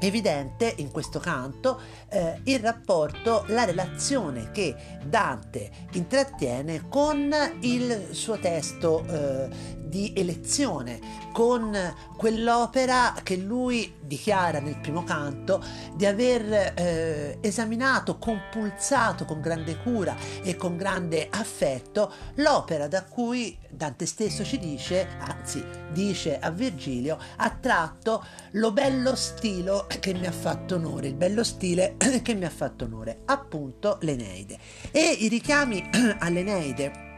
evidente 0.00 0.72
in 0.78 0.90
questo 0.90 1.18
canto 1.18 1.80
eh, 2.08 2.40
il 2.44 2.60
rapporto, 2.60 3.44
la 3.48 3.64
relazione 3.64 4.50
che 4.50 4.74
Dante 5.04 5.70
intrattiene 5.92 6.88
con 6.88 7.32
il 7.60 8.08
suo 8.10 8.38
testo 8.38 9.04
eh, 9.06 9.78
di 9.90 10.14
elezione, 10.16 10.98
con 11.32 11.76
quell'opera 12.16 13.14
che 13.22 13.36
lui 13.36 13.92
dichiara 14.00 14.60
nel 14.60 14.78
primo 14.78 15.04
canto 15.04 15.62
di 15.94 16.06
aver 16.06 16.72
eh, 16.74 17.38
esaminato, 17.42 18.16
compulsato 18.16 19.26
con 19.26 19.40
grande 19.40 19.76
cura 19.82 20.16
e 20.42 20.56
con 20.56 20.76
grande 20.76 21.28
affetto 21.30 22.10
l'opera 22.36 22.88
da 22.88 23.04
cui 23.04 23.58
Dante 23.68 24.06
stesso 24.06 24.44
ci 24.44 24.58
dice, 24.58 25.06
anzi 25.18 25.64
dice 25.92 26.38
a 26.38 26.50
Virgilio, 26.50 27.18
ha 27.36 27.50
tratto 27.50 28.24
lo 28.52 28.72
bello 28.72 29.14
stilo 29.14 29.86
che 30.00 30.14
mi 30.14 30.26
ha 30.26 30.32
fatto 30.32 30.76
onore, 30.76 31.08
il 31.08 31.14
bello 31.14 31.44
stile 31.44 31.96
che 32.22 32.34
mi 32.34 32.44
ha 32.44 32.50
fatto 32.50 32.84
onore, 32.84 33.22
appunto 33.26 33.98
l'Eneide. 34.00 34.58
E 34.90 35.16
i 35.20 35.28
richiami 35.28 35.88
all'Eneide 36.18 37.09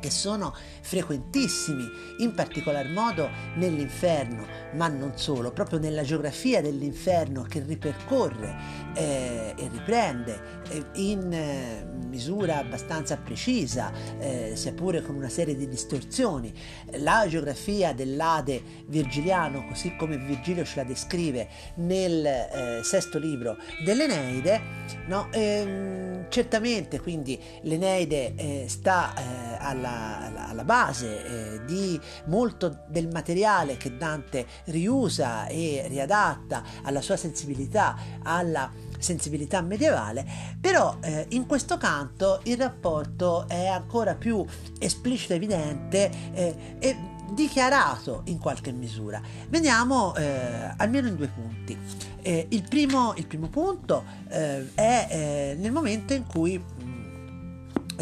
che 0.00 0.10
sono 0.10 0.54
frequentissimi, 0.80 1.86
in 2.18 2.34
particolar 2.34 2.88
modo 2.88 3.28
nell'inferno, 3.56 4.46
ma 4.74 4.88
non 4.88 5.12
solo, 5.16 5.50
proprio 5.52 5.78
nella 5.78 6.02
geografia 6.02 6.60
dell'inferno 6.60 7.42
che 7.42 7.60
ripercorre 7.60 8.56
eh, 8.94 9.54
e 9.56 9.68
riprende 9.68 10.62
eh, 10.68 10.84
in 10.94 11.32
eh, 11.32 11.86
misura 12.06 12.58
abbastanza 12.58 13.16
precisa, 13.16 13.92
eh, 14.18 14.52
sia 14.54 14.72
pure 14.72 15.02
con 15.02 15.14
una 15.14 15.28
serie 15.28 15.56
di 15.56 15.68
distorsioni, 15.68 16.52
la 16.98 17.26
geografia 17.28 17.92
dell'Ade 17.92 18.62
virgiliano, 18.86 19.66
così 19.66 19.94
come 19.96 20.16
Virgilio 20.16 20.64
ce 20.64 20.76
la 20.76 20.84
descrive 20.84 21.48
nel 21.76 22.24
eh, 22.24 22.80
sesto 22.82 23.18
libro 23.18 23.56
dell'Eneide, 23.84 24.60
no? 25.06 25.28
ehm, 25.32 26.26
certamente 26.28 27.00
quindi 27.00 27.38
l'Eneide 27.62 28.34
eh, 28.36 28.64
sta 28.68 29.14
alla 29.58 29.87
alla, 29.88 30.48
alla, 30.48 30.64
base 30.64 31.54
eh, 31.54 31.64
di 31.64 32.00
molto 32.26 32.84
del 32.88 33.08
materiale 33.08 33.76
che 33.76 33.96
Dante 33.96 34.46
riusa 34.64 35.46
e 35.46 35.86
riadatta 35.88 36.62
alla 36.82 37.00
sua 37.00 37.16
sensibilità, 37.16 37.96
alla 38.22 38.70
sensibilità 38.98 39.60
medievale, 39.60 40.26
però 40.60 40.96
eh, 41.00 41.26
in 41.30 41.46
questo 41.46 41.76
canto 41.78 42.40
il 42.44 42.56
rapporto 42.56 43.46
è 43.48 43.66
ancora 43.66 44.14
più 44.14 44.44
esplicito, 44.78 45.34
evidente 45.34 46.10
eh, 46.32 46.76
e 46.78 46.96
dichiarato 47.32 48.22
in 48.24 48.38
qualche 48.38 48.72
misura. 48.72 49.20
Veniamo 49.48 50.14
eh, 50.14 50.72
almeno 50.76 51.08
in 51.08 51.16
due 51.16 51.28
punti. 51.28 51.76
Eh, 52.22 52.46
il 52.50 52.62
primo, 52.68 53.14
il, 53.16 53.26
primo, 53.26 53.48
punto 53.48 54.04
eh, 54.28 54.74
è 54.74 55.06
eh, 55.10 55.56
nel 55.58 55.72
momento 55.72 56.14
in 56.14 56.26
cui 56.26 56.62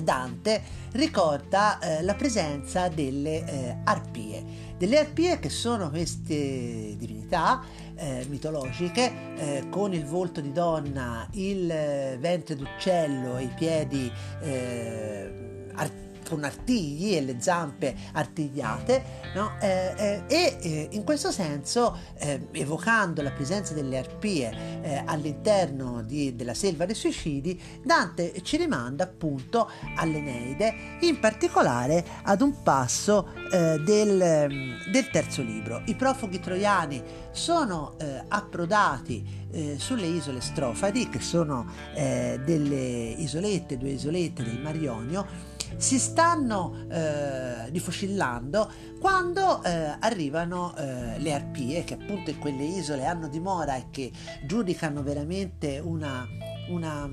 Dante 0.03 0.63
ricorda 0.93 1.79
eh, 1.79 2.03
la 2.03 2.15
presenza 2.15 2.89
delle 2.89 3.45
eh, 3.45 3.77
arpie, 3.85 4.45
delle 4.79 4.99
arpie 4.99 5.39
che 5.39 5.49
sono 5.49 5.91
queste 5.91 6.95
divinità 6.97 7.63
eh, 7.95 8.27
mitologiche 8.29 9.13
eh, 9.37 9.69
con 9.71 9.93
il 9.93 10.05
volto 10.05 10.41
di 10.41 10.53
donna, 10.53 11.27
il 11.33 11.71
eh, 11.71 12.17
ventre 12.21 12.57
d'uccello 12.57 13.37
e 13.39 13.43
i 13.45 13.53
piedi 13.55 14.11
eh, 14.43 15.69
artificiali 15.75 16.06
con 16.29 16.45
artigli 16.45 17.15
e 17.15 17.21
le 17.23 17.37
zampe 17.41 17.95
artigliate, 18.13 19.03
no? 19.35 19.53
eh, 19.61 19.95
eh, 19.97 20.23
e 20.27 20.59
eh, 20.61 20.89
in 20.93 21.05
questo 21.05 21.31
senso, 21.31 21.97
eh, 22.19 22.49
evocando 22.53 23.23
la 23.23 23.31
presenza 23.31 23.75
delle 23.75 23.99
arpie 23.99 24.83
eh, 24.83 25.03
all'interno 25.05 26.03
di, 26.03 26.35
della 26.35 26.55
selva 26.55 26.85
dei 26.85 26.95
suicidi, 26.95 27.61
Dante 27.83 28.43
ci 28.43 28.57
rimanda 28.57 29.05
appunto 29.05 29.71
all'Eneide, 29.97 30.99
in 31.01 31.19
particolare 31.21 32.05
ad 32.23 32.41
un 32.41 32.63
passo 32.63 33.29
del, 33.51 34.79
del, 34.91 35.11
terzo 35.11 35.43
libro. 35.43 35.83
I 35.87 35.95
profughi 35.95 36.41
troiani 36.41 37.03
sono 37.31 37.97
approdati 38.29 39.45
sulle 39.77 40.07
isole 40.07 40.41
Strofadi, 40.41 41.09
che 41.09 41.21
sono 41.21 41.67
delle 41.95 43.15
isolette, 43.17 43.79
due 43.79 43.91
isolette 43.91 44.43
del 44.43 44.61
Mar 44.61 44.77
Ionio, 44.77 45.55
si 45.77 45.99
stanno 45.99 46.87
eh, 46.91 47.69
rifocillando 47.71 48.71
quando 49.01 49.63
eh, 49.63 49.97
arrivano 50.01 50.75
eh, 50.77 51.19
le 51.19 51.33
arpie 51.33 51.85
che 51.85 51.95
appunto 51.95 52.31
in 52.31 52.39
quelle 52.39 52.65
isole 52.65 53.05
hanno 53.07 53.29
dimora 53.29 53.77
e 53.77 53.87
che 53.91 54.11
giudicano 54.45 55.03
veramente 55.03 55.79
una, 55.79 56.27
una 56.69 57.09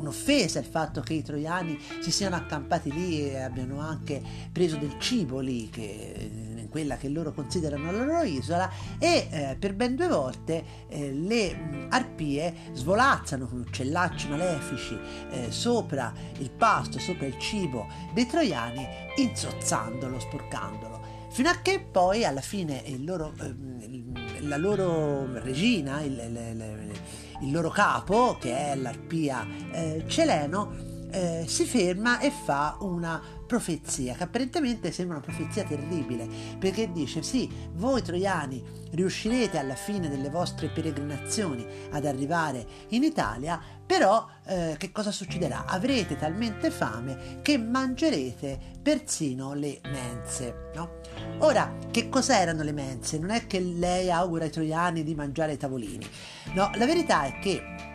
un'offesa 0.00 0.58
il 0.58 0.64
fatto 0.64 1.00
che 1.02 1.14
i 1.14 1.22
troiani 1.22 1.78
si 2.00 2.10
siano 2.10 2.34
accampati 2.34 2.90
lì 2.90 3.30
e 3.30 3.38
abbiano 3.38 3.80
anche 3.80 4.20
preso 4.50 4.76
del 4.76 4.98
cibo 4.98 5.40
lì, 5.40 5.68
che, 5.68 6.30
in 6.48 6.49
quella 6.70 6.96
che 6.96 7.10
loro 7.10 7.32
considerano 7.32 7.92
la 7.92 8.04
loro 8.04 8.22
isola, 8.22 8.70
e 8.98 9.28
eh, 9.30 9.56
per 9.58 9.74
ben 9.74 9.96
due 9.96 10.08
volte 10.08 10.64
eh, 10.88 11.12
le 11.12 11.86
arpie 11.90 12.54
svolazzano 12.72 13.46
con 13.46 13.60
uccellacci 13.60 14.28
malefici 14.28 14.98
eh, 15.32 15.50
sopra 15.50 16.12
il 16.38 16.50
pasto, 16.50 16.98
sopra 16.98 17.26
il 17.26 17.38
cibo 17.38 17.86
dei 18.14 18.26
troiani, 18.26 18.86
insozzandolo, 19.16 20.18
sporcandolo. 20.18 20.98
Fino 21.30 21.48
a 21.48 21.60
che 21.62 21.80
poi 21.80 22.24
alla 22.24 22.40
fine 22.40 22.82
loro, 22.98 23.32
ehm, 23.40 24.48
la 24.48 24.56
loro 24.56 25.38
regina, 25.40 26.00
il, 26.00 26.12
il, 26.12 26.36
il, 26.36 27.00
il 27.42 27.52
loro 27.52 27.70
capo, 27.70 28.36
che 28.40 28.56
è 28.56 28.74
l'arpia 28.74 29.46
eh, 29.70 30.04
Celeno, 30.06 30.89
eh, 31.10 31.44
si 31.46 31.64
ferma 31.64 32.20
e 32.20 32.30
fa 32.30 32.76
una 32.80 33.20
profezia 33.46 34.14
che 34.14 34.22
apparentemente 34.22 34.92
sembra 34.92 35.16
una 35.16 35.24
profezia 35.24 35.64
terribile 35.64 36.28
perché 36.58 36.92
dice 36.92 37.22
sì 37.22 37.50
voi 37.72 38.00
troiani 38.00 38.62
riuscirete 38.92 39.58
alla 39.58 39.74
fine 39.74 40.08
delle 40.08 40.30
vostre 40.30 40.68
peregrinazioni 40.68 41.66
ad 41.90 42.06
arrivare 42.06 42.64
in 42.90 43.02
Italia 43.02 43.60
però 43.84 44.24
eh, 44.46 44.76
che 44.78 44.92
cosa 44.92 45.10
succederà? 45.10 45.64
Avrete 45.66 46.16
talmente 46.16 46.70
fame 46.70 47.40
che 47.42 47.58
mangerete 47.58 48.78
persino 48.80 49.52
le 49.52 49.80
mense 49.82 50.70
no? 50.76 51.00
ora 51.38 51.74
che 51.90 52.08
cos'erano 52.08 52.62
le 52.62 52.72
mense? 52.72 53.18
Non 53.18 53.30
è 53.30 53.48
che 53.48 53.58
lei 53.58 54.12
augura 54.12 54.44
ai 54.44 54.50
troiani 54.50 55.02
di 55.02 55.16
mangiare 55.16 55.54
i 55.54 55.56
tavolini. 55.56 56.06
No 56.54 56.70
la 56.74 56.86
verità 56.86 57.24
è 57.24 57.40
che 57.40 57.89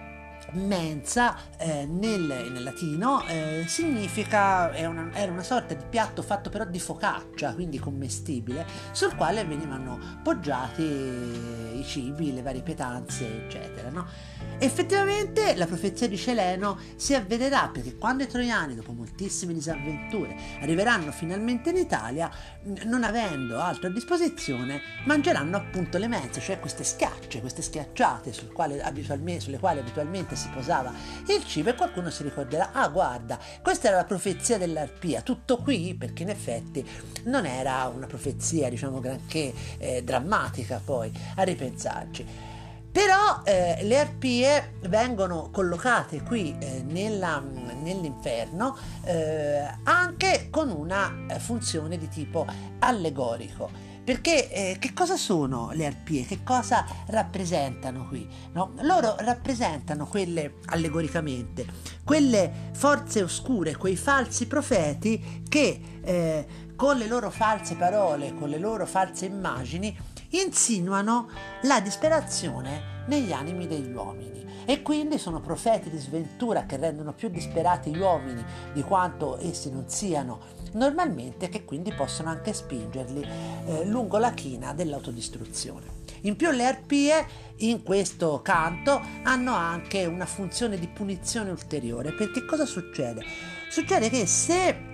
mensa 0.53 1.37
eh, 1.57 1.85
nel, 1.85 2.49
nel, 2.51 2.63
latino 2.63 3.25
eh, 3.27 3.65
significa, 3.67 4.71
una, 4.87 5.09
era 5.13 5.31
una 5.31 5.43
sorta 5.43 5.73
di 5.73 5.83
piatto 5.89 6.21
fatto 6.21 6.49
però 6.49 6.65
di 6.65 6.79
focaccia, 6.79 7.53
quindi 7.53 7.79
commestibile, 7.79 8.65
sul 8.91 9.15
quale 9.15 9.43
venivano 9.43 9.99
poggiati 10.23 10.81
i 10.83 11.83
cibi, 11.85 12.33
le 12.33 12.41
varie 12.41 12.61
pietanze, 12.61 13.45
eccetera. 13.45 13.89
No? 13.89 14.07
Effettivamente 14.57 15.55
la 15.55 15.65
profezia 15.65 16.07
di 16.07 16.17
Celeno 16.17 16.79
si 16.95 17.13
avvererà 17.13 17.69
perché 17.71 17.95
quando 17.97 18.23
i 18.23 18.27
troiani, 18.27 18.75
dopo 18.75 18.93
moltissime 18.93 19.53
disavventure, 19.53 20.35
arriveranno 20.61 21.11
finalmente 21.11 21.71
in 21.71 21.77
Italia, 21.77 22.31
non 22.85 23.03
avendo 23.03 23.59
altro 23.59 23.87
a 23.89 23.91
disposizione, 23.91 24.81
mangeranno 25.05 25.57
appunto 25.57 25.97
le 25.97 26.07
mense, 26.07 26.39
cioè 26.39 26.59
queste 26.59 26.83
schiacce, 26.83 27.41
queste 27.41 27.61
schiacciate 27.61 28.31
sul 28.31 28.53
sulle 29.39 29.59
quali 29.59 29.79
abitualmente 29.79 30.34
si 30.35 30.49
posava 30.49 30.91
il 31.27 31.45
cibo 31.45 31.69
e 31.69 31.75
qualcuno 31.75 32.09
si 32.09 32.23
ricorderà, 32.23 32.71
ah 32.71 32.87
guarda, 32.89 33.39
questa 33.61 33.87
era 33.87 33.97
la 33.97 34.05
profezia 34.05 34.57
dell'arpia, 34.57 35.21
tutto 35.21 35.57
qui 35.57 35.95
perché 35.95 36.23
in 36.23 36.29
effetti 36.29 36.87
non 37.25 37.45
era 37.45 37.91
una 37.93 38.07
profezia 38.07 38.69
diciamo 38.69 38.99
granché 38.99 39.53
eh, 39.77 40.03
drammatica 40.03 40.81
poi 40.83 41.11
a 41.35 41.43
ripensarci. 41.43 42.53
Però 42.95 43.41
eh, 43.43 43.79
le 43.81 43.99
arpie 43.99 44.75
vengono 44.83 45.49
collocate 45.51 46.21
qui 46.21 46.55
eh, 46.57 46.81
nella, 46.87 47.43
nell'inferno 47.81 48.77
eh, 49.03 49.67
anche 49.83 50.47
con 50.49 50.69
una 50.69 51.25
eh, 51.27 51.39
funzione 51.39 51.97
di 51.97 52.07
tipo 52.07 52.45
allegorico. 52.79 53.84
Perché 54.05 54.51
eh, 54.51 54.77
che 54.77 54.93
cosa 54.93 55.17
sono 55.17 55.71
le 55.73 55.87
arpie? 55.87 56.25
Che 56.25 56.43
cosa 56.43 56.85
rappresentano 57.07 58.07
qui? 58.07 58.29
No? 58.51 58.73
Loro 58.81 59.15
rappresentano 59.17 60.05
quelle, 60.05 60.57
allegoricamente, 60.65 61.65
quelle 62.03 62.69
forze 62.73 63.23
oscure, 63.23 63.75
quei 63.75 63.95
falsi 63.95 64.45
profeti 64.45 65.41
che 65.49 65.81
eh, 66.03 66.47
con 66.75 66.97
le 66.97 67.07
loro 67.07 67.31
false 67.31 67.73
parole, 67.73 68.35
con 68.35 68.49
le 68.49 68.59
loro 68.59 68.85
false 68.85 69.25
immagini, 69.25 69.97
insinuano 70.29 71.27
la 71.63 71.81
disperazione 71.81 73.03
negli 73.07 73.31
animi 73.31 73.65
degli 73.65 73.91
uomini 73.91 74.45
e 74.65 74.81
quindi 74.81 75.17
sono 75.19 75.39
profeti 75.39 75.89
di 75.89 75.97
sventura 75.97 76.65
che 76.65 76.77
rendono 76.77 77.13
più 77.13 77.29
disperati 77.29 77.93
gli 77.93 77.99
uomini 77.99 78.43
di 78.73 78.81
quanto 78.81 79.39
essi 79.39 79.71
non 79.71 79.87
siano 79.87 80.39
normalmente 80.75 81.49
che 81.49 81.65
quindi 81.65 81.93
possono 81.93 82.29
anche 82.29 82.53
spingerli 82.53 83.21
eh, 83.21 83.85
lungo 83.85 84.17
la 84.17 84.33
china 84.33 84.73
dell'autodistruzione. 84.73 86.03
In 86.21 86.35
più 86.35 86.49
le 86.51 86.65
arpie 86.65 87.25
in 87.57 87.83
questo 87.83 88.41
canto 88.41 89.01
hanno 89.23 89.53
anche 89.53 90.05
una 90.05 90.25
funzione 90.25 90.77
di 90.79 90.87
punizione 90.87 91.51
ulteriore 91.51 92.13
perché 92.13 92.45
cosa 92.45 92.65
succede? 92.65 93.23
Succede 93.69 94.09
che 94.09 94.25
se 94.25 94.93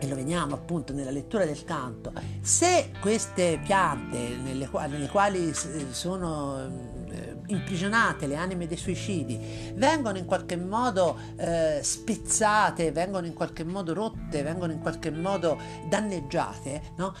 e 0.00 0.06
lo 0.06 0.14
vediamo 0.14 0.54
appunto 0.54 0.92
nella 0.92 1.10
lettura 1.10 1.44
del 1.44 1.64
canto, 1.64 2.12
se 2.40 2.92
queste 3.00 3.60
piante 3.64 4.36
nelle, 4.36 4.68
quali, 4.68 5.08
quali 5.08 5.52
sono 5.90 6.70
eh, 7.10 7.27
imprigionate 7.48 8.26
le 8.26 8.36
anime 8.36 8.66
dei 8.66 8.76
suicidi 8.76 9.72
vengono 9.74 10.18
in 10.18 10.24
qualche 10.24 10.56
modo 10.56 11.18
eh, 11.36 11.80
spezzate, 11.82 12.92
vengono 12.92 13.26
in 13.26 13.34
qualche 13.34 13.64
modo 13.64 13.94
rotte, 13.94 14.42
vengono 14.42 14.72
in 14.72 14.80
qualche 14.80 15.10
modo 15.10 15.58
danneggiate, 15.88 16.92
no? 16.96 17.14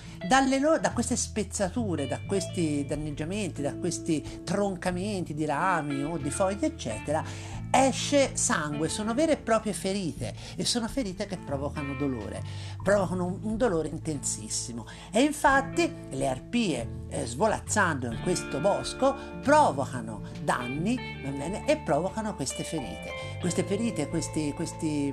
loro, 0.60 0.78
da 0.78 0.92
queste 0.92 1.16
spezzature, 1.16 2.06
da 2.06 2.20
questi 2.26 2.84
danneggiamenti, 2.86 3.62
da 3.62 3.74
questi 3.74 4.42
troncamenti 4.44 5.34
di 5.34 5.44
rami 5.44 6.02
o 6.02 6.16
di 6.18 6.30
foglie, 6.30 6.66
eccetera, 6.66 7.22
esce 7.70 8.36
sangue, 8.36 8.88
sono 8.88 9.14
vere 9.14 9.32
e 9.32 9.36
proprie 9.36 9.72
ferite 9.72 10.34
e 10.56 10.64
sono 10.64 10.88
ferite 10.88 11.26
che 11.26 11.36
provocano 11.36 11.94
dolore, 11.94 12.42
provocano 12.82 13.26
un, 13.26 13.38
un 13.42 13.56
dolore 13.56 13.88
intensissimo 13.88 14.86
e 15.10 15.22
infatti 15.22 15.92
le 16.10 16.28
arpie 16.28 16.88
eh, 17.08 17.26
svolazzando 17.26 18.06
in 18.06 18.20
questo 18.22 18.58
bosco 18.60 19.14
provocano 19.42 20.22
danni 20.42 20.96
bene, 21.22 21.66
e 21.66 21.76
provocano 21.78 22.34
queste 22.34 22.64
ferite. 22.64 23.10
Queste 23.40 23.62
ferite, 23.62 24.08
questi, 24.08 24.52
questi, 24.54 25.12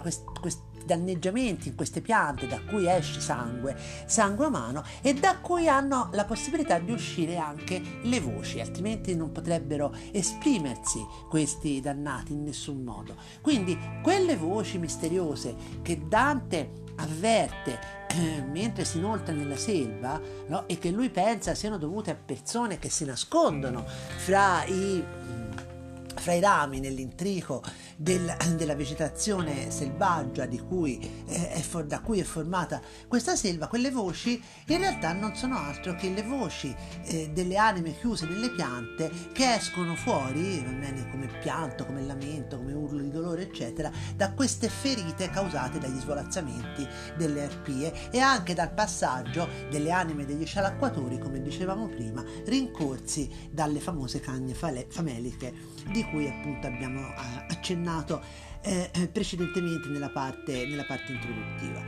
questi, 0.00 0.24
questi 0.40 0.69
danneggiamenti 0.84 1.68
in 1.68 1.74
queste 1.74 2.00
piante 2.00 2.46
da 2.46 2.60
cui 2.60 2.88
esce 2.88 3.20
sangue, 3.20 3.76
sangue 4.06 4.46
umano 4.46 4.84
e 5.02 5.14
da 5.14 5.38
cui 5.38 5.68
hanno 5.68 6.08
la 6.12 6.24
possibilità 6.24 6.78
di 6.78 6.92
uscire 6.92 7.36
anche 7.36 7.80
le 8.02 8.20
voci, 8.20 8.60
altrimenti 8.60 9.14
non 9.14 9.32
potrebbero 9.32 9.94
esprimersi 10.12 11.04
questi 11.28 11.80
dannati 11.80 12.32
in 12.32 12.42
nessun 12.42 12.82
modo. 12.82 13.14
Quindi 13.40 13.78
quelle 14.02 14.36
voci 14.36 14.78
misteriose 14.78 15.54
che 15.82 16.02
Dante 16.06 16.88
avverte 16.96 17.78
eh, 18.08 18.42
mentre 18.42 18.84
si 18.84 18.98
inoltra 18.98 19.32
nella 19.32 19.56
selva 19.56 20.20
no? 20.48 20.66
e 20.66 20.78
che 20.78 20.90
lui 20.90 21.10
pensa 21.10 21.54
siano 21.54 21.78
dovute 21.78 22.10
a 22.10 22.14
persone 22.14 22.78
che 22.78 22.90
si 22.90 23.04
nascondono 23.04 23.84
fra 23.86 24.64
i 24.64 25.02
fra 26.20 26.34
i 26.34 26.40
rami 26.40 26.80
nell'intrico 26.80 27.62
del, 27.96 28.36
della 28.54 28.74
vegetazione 28.74 29.70
selvaggia 29.70 30.46
cui, 30.60 31.24
eh, 31.26 31.60
for, 31.62 31.84
da 31.84 32.00
cui 32.00 32.20
è 32.20 32.24
formata 32.24 32.80
questa 33.08 33.34
selva, 33.34 33.66
quelle 33.66 33.90
voci 33.90 34.40
in 34.66 34.78
realtà 34.78 35.12
non 35.12 35.34
sono 35.34 35.56
altro 35.56 35.96
che 35.96 36.10
le 36.10 36.22
voci 36.22 36.74
eh, 37.06 37.30
delle 37.32 37.56
anime 37.56 37.98
chiuse 37.98 38.26
nelle 38.26 38.50
piante 38.50 39.10
che 39.32 39.54
escono 39.54 39.94
fuori, 39.96 40.62
come 41.10 41.26
pianto, 41.40 41.86
come 41.86 42.02
lamento, 42.02 42.58
come 42.58 42.72
urlo 42.72 43.00
di 43.00 43.10
dolore, 43.10 43.42
eccetera, 43.42 43.90
da 44.14 44.32
queste 44.32 44.68
ferite 44.68 45.30
causate 45.30 45.78
dagli 45.78 45.98
svolazzamenti 45.98 46.86
delle 47.16 47.44
arpie 47.44 48.10
e 48.10 48.18
anche 48.20 48.54
dal 48.54 48.72
passaggio 48.72 49.48
delle 49.70 49.90
anime 49.90 50.26
degli 50.26 50.44
scialacquatori, 50.44 51.18
come 51.18 51.40
dicevamo 51.40 51.88
prima, 51.88 52.22
rincorsi 52.44 53.48
dalle 53.50 53.80
famose 53.80 54.20
cagne 54.20 54.54
fameliche 54.54 55.54
di 55.86 56.04
cui 56.04 56.26
appunto 56.26 56.66
abbiamo 56.66 57.00
eh, 57.00 57.14
accennato 57.48 58.22
eh, 58.62 58.90
precedentemente 59.12 59.88
nella 59.88 60.10
parte, 60.10 60.66
nella 60.66 60.84
parte 60.84 61.12
introduttiva. 61.12 61.82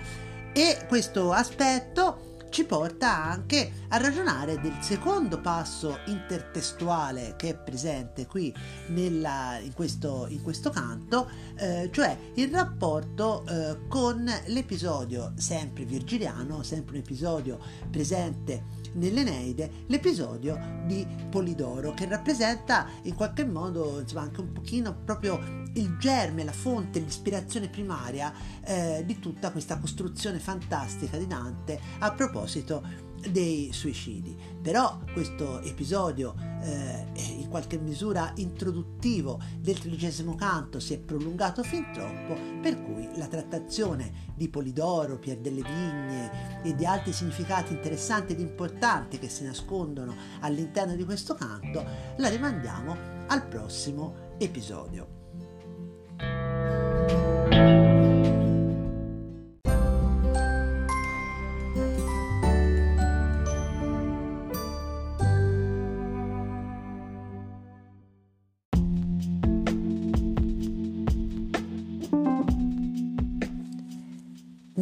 E 0.53 0.85
questo 0.87 1.33
aspetto 1.33 2.32
ci 2.53 2.65
porta 2.67 3.25
anche 3.25 3.73
a 3.89 3.97
ragionare 3.97 4.61
del 4.61 4.77
secondo 4.81 5.41
passo 5.41 6.01
intertestuale 6.07 7.35
che 7.39 7.49
è 7.49 7.57
presente 7.57 8.27
qui 8.27 8.55
nella, 8.89 9.59
in, 9.59 9.73
questo, 9.73 10.27
in, 10.29 10.43
questo, 10.43 10.69
canto, 10.69 11.31
eh, 11.57 11.89
cioè 11.91 12.15
il 12.35 12.51
rapporto 12.51 13.45
eh, 13.49 13.89
con 13.89 14.31
l'episodio 14.49 15.33
sempre 15.37 15.85
virgiliano, 15.87 16.63
sempre 16.63 16.97
un 16.97 17.01
episodio 17.01 17.59
presente 17.91 18.81
nell'Eneide 18.95 19.85
l'episodio 19.87 20.59
di 20.85 21.07
Polidoro 21.31 21.95
che 21.95 22.07
rappresenta 22.07 22.87
in 23.05 23.15
qualche 23.15 23.47
modo 23.47 24.01
insomma, 24.01 24.23
anche 24.23 24.41
un 24.41 24.53
pochino 24.53 24.95
proprio 25.05 25.62
il 25.75 25.97
germe, 25.99 26.45
la 26.45 26.53
fonte, 26.53 26.99
l'ispirazione 26.99 27.69
primaria 27.69 28.33
eh, 28.65 29.03
di 29.07 29.19
tutta 29.19 29.51
questa 29.51 29.79
costruzione 29.79 30.39
fantastica 30.39 31.17
di 31.17 31.27
Dante 31.27 31.81
a 31.99 32.13
proposito 32.13 33.11
dei 33.31 33.71
suicidi. 33.73 34.37
Però 34.61 34.99
questo 35.13 35.61
episodio 35.63 36.35
eh, 36.63 37.07
in 37.39 37.49
qualche 37.49 37.79
misura 37.79 38.33
introduttivo 38.37 39.41
del 39.59 39.79
tredicesimo 39.79 40.35
canto 40.35 40.81
si 40.81 40.95
è 40.95 40.99
prolungato 40.99 41.63
fin 41.63 41.87
troppo, 41.93 42.37
per 42.61 42.83
cui 42.83 43.09
la 43.17 43.27
trattazione 43.27 44.31
di 44.35 44.49
Polidoro, 44.49 45.19
Pier 45.19 45.39
delle 45.39 45.63
Vigne 45.63 46.63
e 46.63 46.75
di 46.75 46.85
altri 46.85 47.13
significati 47.13 47.73
interessanti 47.73 48.33
ed 48.33 48.41
importanti 48.41 49.19
che 49.19 49.29
si 49.29 49.45
nascondono 49.45 50.15
all'interno 50.41 50.95
di 50.97 51.05
questo 51.05 51.35
canto 51.35 51.85
la 52.17 52.29
rimandiamo 52.29 52.97
al 53.29 53.47
prossimo 53.47 54.35
episodio. 54.39 55.22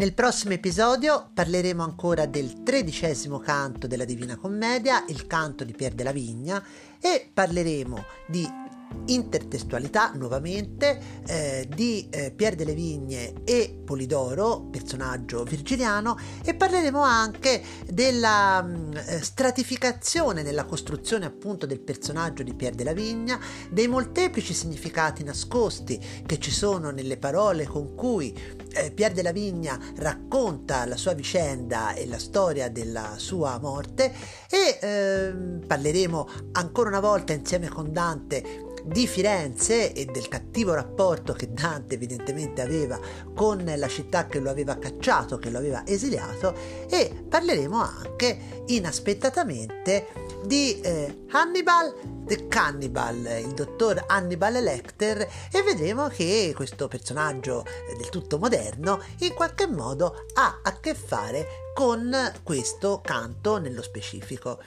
Nel 0.01 0.14
prossimo 0.14 0.55
episodio 0.55 1.31
parleremo 1.35 1.83
ancora 1.83 2.25
del 2.25 2.62
tredicesimo 2.62 3.38
canto 3.38 3.87
della 3.87 4.07
Divina 4.07 4.37
Commedia, 4.37 5.05
il 5.09 5.27
canto 5.27 5.62
di 5.62 5.75
Pier 5.75 5.93
della 5.93 6.11
Vigna, 6.11 6.64
e 6.99 7.31
parleremo 7.31 8.03
di 8.27 8.60
intertestualità 9.07 10.12
nuovamente 10.14 11.00
eh, 11.26 11.68
di 11.74 12.09
eh, 12.11 12.31
Pier 12.31 12.55
delle 12.55 12.74
Vigne 12.74 13.42
e 13.44 13.81
Polidoro, 13.85 14.68
personaggio 14.70 15.42
virgiliano, 15.44 16.16
e 16.44 16.55
parleremo 16.55 17.00
anche 17.00 17.62
della 17.87 18.62
mh, 18.62 18.68
mm, 18.70 18.92
eh, 18.96 19.22
stratificazione 19.22 20.42
nella 20.42 20.64
costruzione 20.64 21.26
appunto 21.26 21.66
del 21.66 21.81
personaggio 21.81 22.42
di 22.42 22.55
Pier 22.55 22.74
della 22.74 22.92
Vigna, 22.92 23.38
dei 23.68 23.88
molteplici 23.88 24.55
significati 24.55 25.24
nascosti 25.24 25.98
che 26.24 26.38
ci 26.38 26.50
sono 26.50 26.90
nelle 26.90 27.16
parole 27.16 27.66
con 27.66 27.94
cui 27.94 28.37
eh, 28.72 28.92
Pier 28.92 29.12
della 29.12 29.33
Vigna 29.33 29.79
racconta 29.96 30.87
la 30.87 30.96
sua 30.96 31.14
vicenda 31.14 31.94
e 31.94 32.07
la 32.07 32.18
storia 32.18 32.68
della 32.70 33.14
sua 33.16 33.59
morte 33.59 34.12
e 34.48 34.79
ehm, 34.81 35.64
parleremo 35.66 36.29
ancora 36.53 36.88
una 36.88 37.00
volta 37.00 37.33
insieme 37.33 37.68
con 37.68 37.92
Dante 37.92 38.68
di 38.85 39.07
Firenze 39.07 39.93
e 39.93 40.05
del 40.07 40.29
cattivo 40.29 40.75
rapporto 40.75 41.33
che 41.33 41.53
Dante 41.53 41.95
evidentemente 41.95 42.62
aveva 42.62 42.99
con 43.35 43.62
la 43.77 43.88
città 43.88 44.27
che 44.27 44.40
lo 44.40 44.51
aveva 44.51 44.79
cacciato, 44.79 45.38
che 45.38 45.51
lo 45.51 45.59
aveva 45.59 45.87
esiliato 45.87 46.55
e 46.88 47.25
parleremo 47.29 47.81
anche 47.81 48.62
inaspettatamente 48.66 50.07
di 50.45 50.81
eh, 50.81 51.25
Hannibal 51.31 52.19
the 52.31 52.47
Cannibal, 52.47 53.16
il 53.40 53.55
dottor 53.55 54.05
Hannibal 54.07 54.53
Lecter 54.62 55.21
e 55.51 55.62
vedremo 55.62 56.07
che 56.07 56.53
questo 56.55 56.87
personaggio 56.87 57.64
eh, 57.64 57.97
del 57.97 58.09
tutto 58.09 58.38
moderno 58.38 59.03
in 59.19 59.35
qualche 59.35 59.66
modo 59.66 60.27
ha 60.35 60.61
a 60.62 60.79
che 60.79 60.95
fare 60.95 61.73
con 61.75 62.14
questo 62.45 63.01
canto 63.03 63.59
nello 63.59 63.83
specifico. 63.83 64.61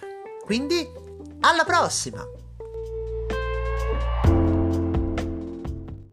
Quindi 0.43 0.85
alla 1.39 1.63
prossima! 1.63 2.42
you 3.93 4.32